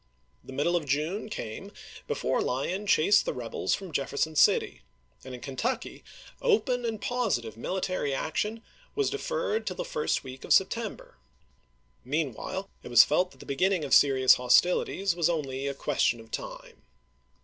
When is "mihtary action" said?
7.53-8.63